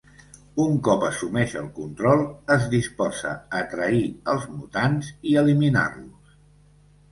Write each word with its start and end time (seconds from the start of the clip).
Un 0.61 0.77
cop 0.85 1.03
assumeix 1.09 1.53
el 1.59 1.67
control, 1.75 2.23
es 2.55 2.65
disposa 2.73 3.35
a 3.59 3.63
trair 3.75 4.01
els 4.35 4.49
mutants 4.57 5.15
i 5.35 5.39
eliminar-los. 5.45 6.37